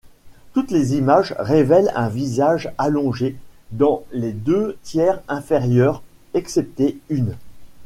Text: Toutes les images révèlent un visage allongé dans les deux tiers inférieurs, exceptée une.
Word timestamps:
Toutes 0.53 0.71
les 0.71 0.95
images 0.95 1.35
révèlent 1.37 1.91
un 1.95 2.09
visage 2.09 2.73
allongé 2.79 3.35
dans 3.69 4.03
les 4.11 4.31
deux 4.31 4.75
tiers 4.81 5.21
inférieurs, 5.27 6.01
exceptée 6.33 6.97
une. 7.09 7.35